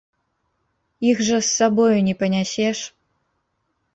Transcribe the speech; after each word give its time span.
Іх 1.09 1.17
жа 1.27 1.37
з 1.47 1.49
сабою 1.59 1.99
не 2.07 2.15
панясеш. 2.23 2.79